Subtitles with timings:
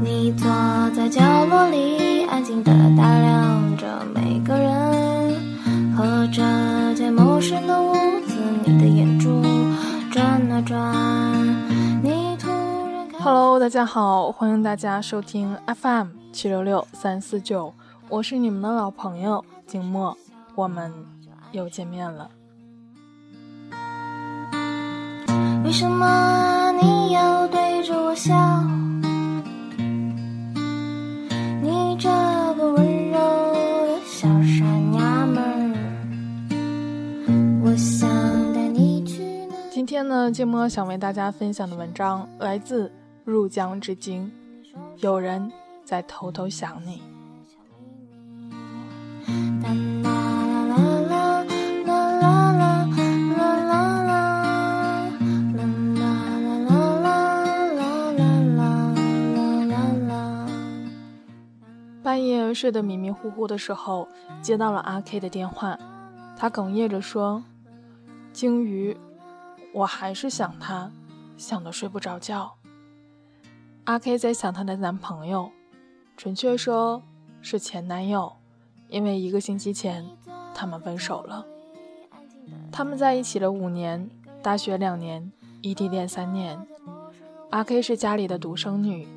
[0.00, 0.48] 你坐
[0.94, 6.42] 在角落里，安静地打量着每个人，和着
[6.94, 7.92] 这陌生的屋
[8.26, 9.42] 子，你的眼珠
[10.10, 10.78] 转啊转。
[12.02, 17.74] 你突然看 Hello，大家好，欢迎大家收听 FM 七六六三四九，
[18.08, 20.16] 我是你们的老朋友景墨，
[20.54, 20.92] 我们
[21.50, 22.30] 又见面了。
[25.64, 28.34] 为什么你要对着我笑？
[39.98, 42.88] 今天呢，静默想为大家分享的文章来自
[43.24, 44.30] 入江之鲸，
[44.98, 45.50] 有人
[45.84, 47.02] 在偷偷想你。
[62.04, 64.06] 半夜睡得迷迷糊糊的时候，
[64.40, 65.76] 接到了阿 k 的电话，
[66.36, 67.42] 他哽咽着说
[68.32, 68.96] 鲸鱼。
[69.72, 70.90] 我还是想他，
[71.36, 72.54] 想得睡不着觉。”
[73.84, 75.50] 阿 K 在想她的男朋友，
[76.16, 77.02] 准确说
[77.40, 78.36] 是前男友，
[78.88, 80.06] 因为一个星期前
[80.54, 81.46] 他们分手了。
[82.70, 84.10] 他们在一起了五年，
[84.42, 85.32] 大学两年，
[85.62, 86.66] 异地恋三年。
[87.50, 89.08] 阿 K 是家里的独生女，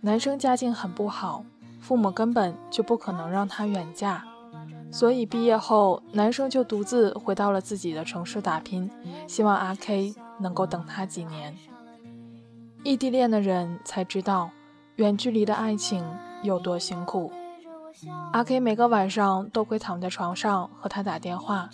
[0.00, 1.44] 男生家境很不好。
[1.78, 4.25] 父母根本就不可能让她远嫁，
[4.96, 8.90] 所以毕业后，男生就独自回到了自己的城市打拼，
[9.28, 11.54] 希望阿 K 能够等他几年。
[12.82, 14.48] 异地恋的人才知道，
[14.94, 16.02] 远距离的爱情
[16.42, 17.30] 有多辛苦。
[18.32, 21.68] 阿 K 每个晚上都会躺在床上和他打电话，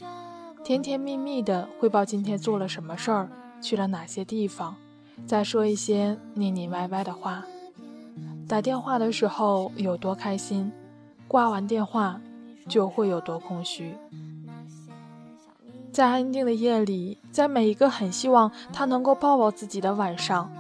[0.65, 3.29] 甜甜蜜蜜地汇报今天做了什么事儿，
[3.61, 4.75] 去了哪些地方，
[5.29, 7.45] 再说一些腻腻歪歪的话。
[8.49, 10.73] 打电话的时候有多开心，
[11.29, 12.21] 挂完电话
[12.69, 13.95] 就会有多空虚。
[15.93, 20.51] 在安静的夜里，在每一个很希望他能够抱抱自己的晚上，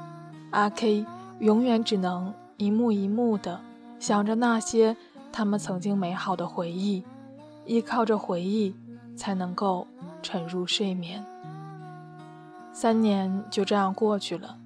[0.50, 1.06] 阿 K
[1.38, 3.60] 永远只能一幕一幕的
[3.98, 4.94] 想着那些
[5.32, 7.02] 他们曾经美好的回忆，
[7.64, 8.74] 依靠着回忆
[9.16, 9.86] 才能够
[10.22, 11.24] 沉入睡眠。
[12.74, 14.58] 三年就这样过去了。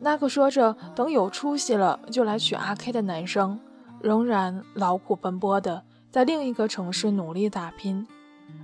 [0.00, 3.58] 那个说着等有出息了就来娶阿 K 的男生，
[4.02, 8.06] 仍然劳苦奔波的在另一个城市努力打拼，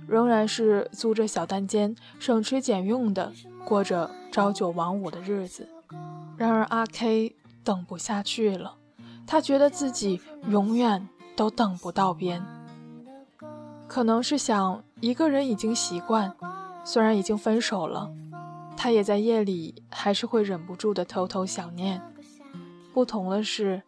[0.05, 3.31] 仍然是租着小单间，省吃俭用的
[3.63, 5.69] 过着朝九晚五的日子。
[6.35, 8.75] 然而阿 K 等不下去了，
[9.25, 12.43] 他觉得自己永远都等不到边。
[13.87, 16.35] 可能是想一个人已经习惯，
[16.83, 18.11] 虽然已经分手了。
[18.75, 21.99] 他也在夜里还是会忍不住的偷偷想念。
[22.93, 23.81] 不同的是，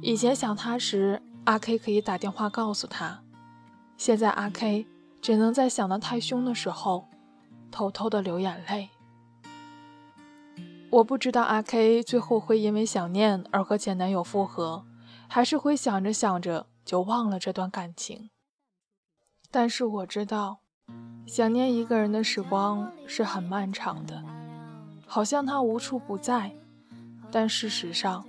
[0.00, 3.20] 以前想他时，阿 K 可以打电话告诉他；
[3.96, 4.84] 现在阿 K
[5.22, 7.06] 只能在想得太凶的时候，
[7.70, 8.90] 偷偷的流眼泪。
[10.90, 14.84] 我不知道阿 K 最后会因为想念而和前男友复合，
[15.28, 18.30] 还是会想着想着就忘了这段感情。
[19.50, 20.58] 但是我知道。
[21.26, 24.22] 想念一个人的时光是很漫长的，
[25.06, 26.54] 好像他无处不在，
[27.32, 28.24] 但事实上，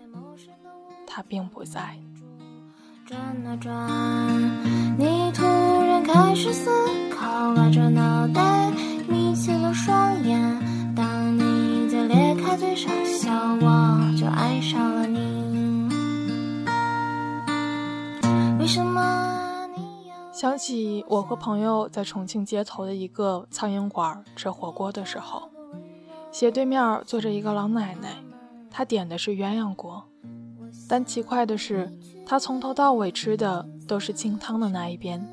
[1.06, 2.00] 他并不在。
[3.08, 3.74] 转啊转，
[5.00, 6.70] 你突然开始思
[7.10, 8.70] 考，歪着脑袋，
[9.08, 10.38] 眯起了双眼。
[10.94, 13.32] 当你在咧开嘴傻笑，
[13.62, 15.88] 我就爱上了你。
[18.60, 19.70] 为什么？
[20.34, 25.50] 想起我和朋友在重庆街头的一个苍蝇馆吃火锅的时候，
[26.30, 28.18] 斜对面坐着一个老奶奶，
[28.70, 30.04] 她点的是鸳鸯锅，
[30.88, 31.92] 但奇怪的是，
[32.26, 35.28] 他从头到尾吃的都是清汤的那一边，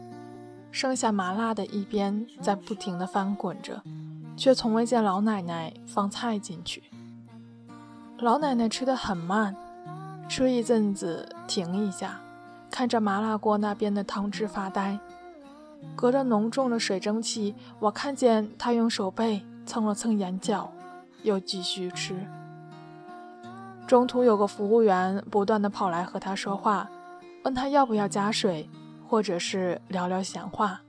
[0.71, 3.83] 剩下麻辣的一边在不停的翻滚着，
[4.37, 6.83] 却从未见老奶奶放菜进去。
[8.19, 9.55] 老奶奶吃的很慢，
[10.29, 12.21] 吃一阵子停一下。
[12.71, 14.99] 看着麻辣锅那边的汤汁发呆，
[15.95, 20.73] 隔着浓重的水蒸气，我看见她用手背蹭了蹭眼角，
[21.23, 22.27] 又继续吃。
[23.95, 26.91] 中途有个服务员不断的跑来和他说话，
[27.45, 28.69] 问他要不要加水，
[29.07, 30.81] 或者是聊聊闲话。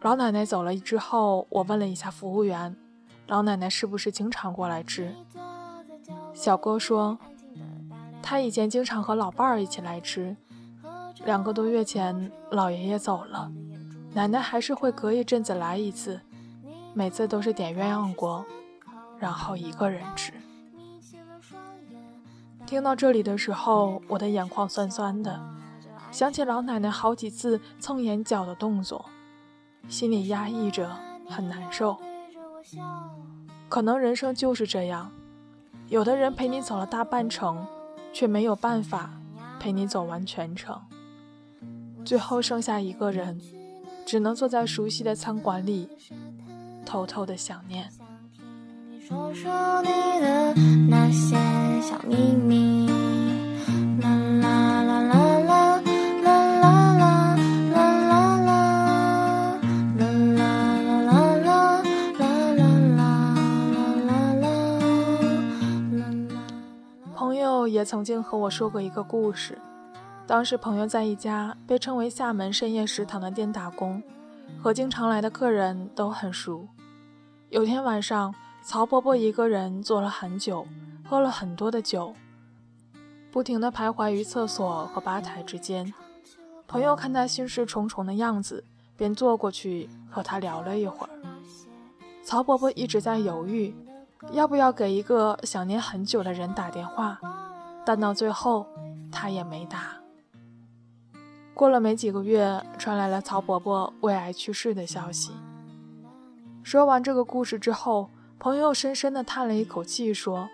[0.00, 2.74] 老奶奶走了之后，我问了一下服务员，
[3.28, 5.14] 老奶奶是不是经常过来吃？
[6.34, 7.16] 小哥说。
[8.20, 10.36] 他以前经常和老伴儿一起来吃。
[11.24, 13.48] 两个多月前，老爷爷走了，
[14.12, 16.20] 奶奶还是会隔一阵子来一次，
[16.94, 18.44] 每次都是点鸳鸯锅，
[19.20, 20.32] 然后一个人吃。
[22.68, 25.40] 听到这里的时候，我的眼眶酸酸的，
[26.12, 29.06] 想起老奶奶好几次蹭眼角的动作，
[29.88, 30.94] 心里压抑着，
[31.26, 31.96] 很难受。
[33.70, 35.10] 可能人生就是这样，
[35.88, 37.66] 有的人陪你走了大半程，
[38.12, 39.12] 却没有办法
[39.58, 40.78] 陪你走完全程。
[42.04, 43.40] 最后剩下一个人，
[44.04, 45.88] 只能坐在熟悉的餐馆里，
[46.84, 47.90] 偷偷的想念。
[49.08, 49.50] 说说
[49.80, 49.88] 你
[50.20, 50.52] 的
[50.86, 51.34] 那些
[51.80, 52.86] 小秘密。
[54.02, 55.80] 啦啦啦啦啦
[56.20, 57.08] 啦啦啦
[57.72, 58.52] 啦啦啦
[59.96, 61.24] 啦啦
[62.52, 63.24] 啦啦
[64.04, 64.12] 啦
[64.42, 64.52] 啦。
[67.16, 69.56] 朋友也曾经和我说过一个故事。
[70.26, 74.02] 当时朋友在一家被称为厦门深夜食堂的店打工，
[74.62, 76.68] 和经常来的客人都很熟。
[77.48, 78.34] 有天晚上。
[78.62, 80.66] 曹伯伯一个人坐了很久，
[81.02, 82.14] 喝了很多的酒，
[83.32, 85.92] 不停地徘徊于厕所和吧台之间。
[86.66, 88.62] 朋友看他心事重重的样子，
[88.94, 91.10] 便坐过去和他聊了一会儿。
[92.22, 93.74] 曹伯伯一直在犹豫，
[94.32, 97.18] 要不要给一个想念很久的人打电话，
[97.86, 98.66] 但到最后
[99.10, 99.96] 他也没打。
[101.54, 105.32] 过了没几个月，传来了曹伯伯胃癌去世的消息。
[106.62, 108.10] 说完这个故事之后。
[108.38, 110.48] 朋友深深地叹了一口气，说：“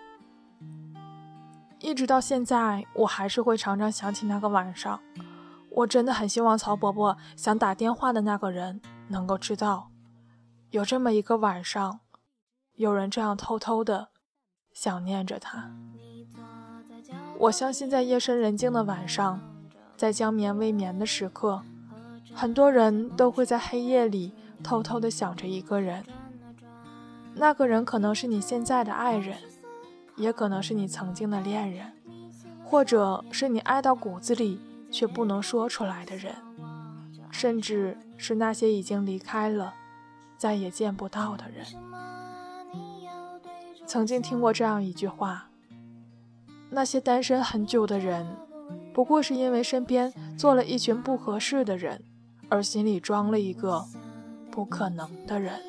[1.79, 4.99] 一直到现在，我还是会常常想起那个晚上。
[5.69, 9.91] 我真的很希望曹伯伯想打电话的那个人能够知道，
[10.71, 11.99] 有这么一个晚上，
[12.73, 14.09] 有人这样偷偷的
[14.73, 15.71] 想念着他。
[17.37, 19.39] 我相信，在夜深人静的晚上，
[19.95, 21.61] 在将眠未眠的时刻，
[22.33, 24.33] 很多人都会在黑夜里
[24.63, 26.03] 偷偷的想着一个人。”
[27.37, 29.37] 那个人可能是你现在的爱人，
[30.15, 31.91] 也可能是你曾经的恋人，
[32.63, 34.59] 或者是你爱到骨子里
[34.89, 36.33] 却不能说出来的人，
[37.31, 39.73] 甚至是那些已经离开了、
[40.37, 41.65] 再也见不到的人。
[43.85, 45.49] 曾经听过这样一句话：
[46.69, 48.25] 那些单身很久的人，
[48.93, 52.01] 不过是因为身边坐了一群不合适的人，
[52.47, 53.85] 而心里装了一个
[54.49, 55.59] 不可能的人。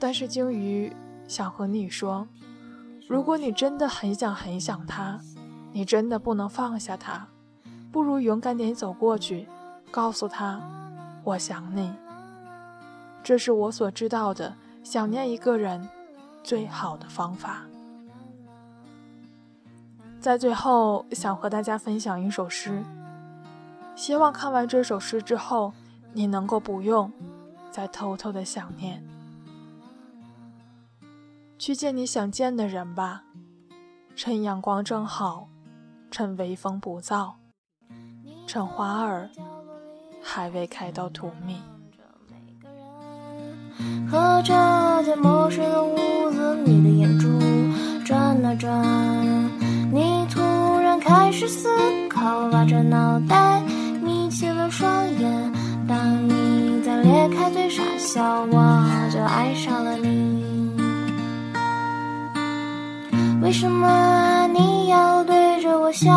[0.00, 0.90] 但是鲸鱼
[1.28, 2.26] 想和你说，
[3.06, 5.20] 如果你真的很想很想他，
[5.72, 7.28] 你真的不能放下他，
[7.92, 9.46] 不如勇敢点走过去，
[9.90, 10.58] 告诉他
[11.22, 11.92] 我想你。
[13.22, 15.86] 这是我所知道的想念一个人
[16.42, 17.66] 最好的方法。
[20.18, 22.82] 在最后，想和大家分享一首诗，
[23.94, 25.74] 希望看完这首诗之后，
[26.14, 27.12] 你能够不用
[27.70, 29.04] 再偷偷的想念。
[31.60, 33.22] 去见你想见的人吧，
[34.16, 35.46] 趁阳光正好，
[36.10, 37.32] 趁微风不燥，
[38.46, 39.28] 趁花儿
[40.22, 41.56] 还未开到荼蘼。
[44.10, 44.54] 和这
[45.02, 47.28] 间陌生的屋子里的眼珠
[48.06, 48.82] 转啊转，
[49.92, 50.40] 你突
[50.78, 51.68] 然开始思
[52.08, 53.60] 考，挖着脑袋，
[54.02, 55.52] 眯起了双眼。
[55.86, 60.49] 当你再咧开嘴傻笑，我就爱上了你。
[63.50, 66.08] 为什么你要对着我笑？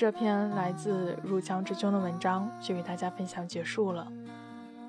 [0.00, 4.10] 这篇来自入墙之兄的文章就与大家分享结束了。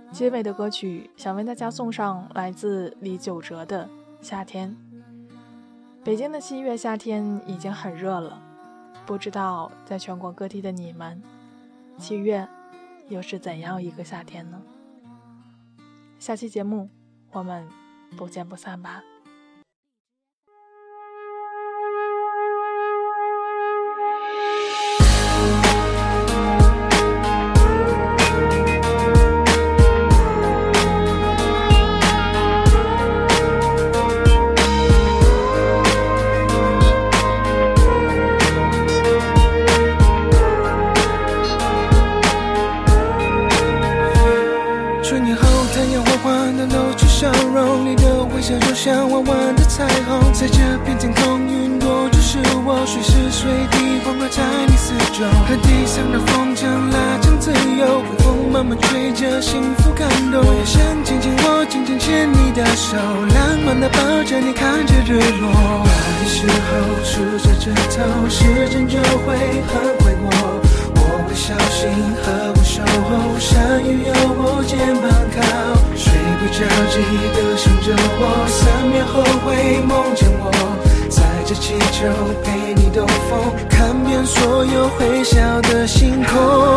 [0.10, 3.86] 结尾的歌曲想为大家送上来自李玖哲的
[4.26, 4.74] 《夏天》。
[6.02, 8.42] 北京的七月夏天已经很热了，
[9.06, 11.22] 不知道在全国各地的你们，
[11.98, 12.48] 七月
[13.10, 14.62] 又是怎样一个夏天呢？
[16.20, 16.90] 下期节目
[17.34, 17.68] 我们
[18.16, 19.04] 不见不散吧。
[49.62, 52.84] 的彩虹，在这片天空，云朵就是我。
[52.86, 60.42] 随时随地环绕在你四周，和地上的风筝拉长自由，微风慢慢吹着，幸福感动。
[60.42, 65.86] 我也想紧紧握，紧紧牵你的手，浪漫的抱着你，看着日落。
[65.86, 66.70] 爱时候
[67.06, 69.38] 数着指头，时间就会
[69.70, 70.26] 很快过。
[70.96, 71.88] 我会小心
[72.24, 74.14] 呵护守候，山雨有
[84.42, 86.71] 所有会笑的星空。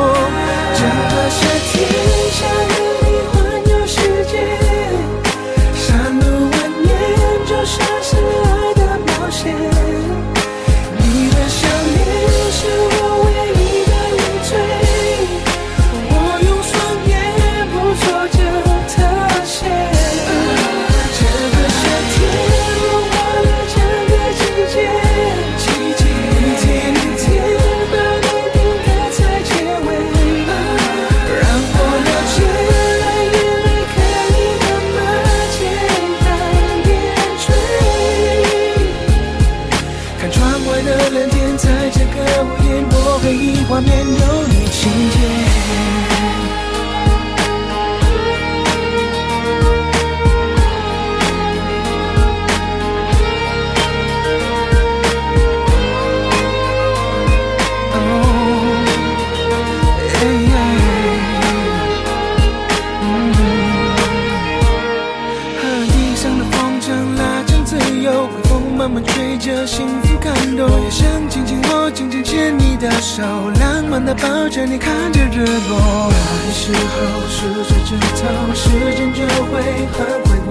[74.21, 76.11] 抱着你，看着日落。
[76.11, 76.97] 爱时候
[77.29, 78.23] 数着指头，
[78.55, 79.53] 时间就会
[79.93, 80.49] 很快过。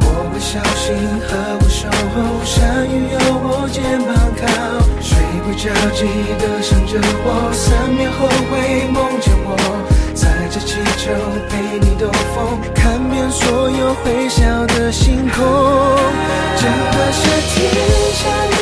[0.00, 0.94] 我会小心
[1.26, 4.42] 呵护守候，山雨有我肩膀靠，
[5.00, 5.62] 睡不着
[5.94, 6.00] 记
[6.38, 6.92] 得想着
[7.24, 8.52] 我，三秒后会
[8.88, 9.48] 梦见我。
[10.14, 11.10] 载着气球
[11.50, 15.42] 陪你兜风，看遍所有会笑的星空。
[16.56, 18.53] 整个夏天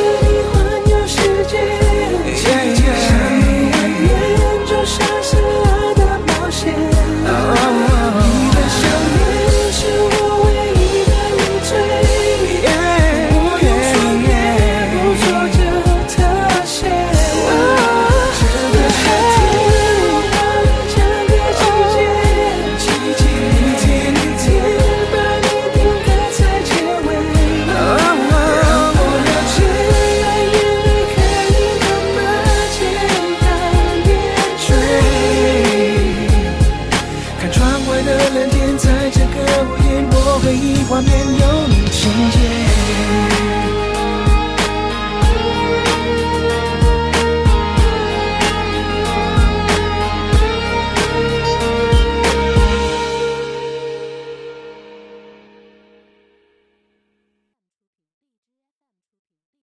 [40.92, 41.41] 画面。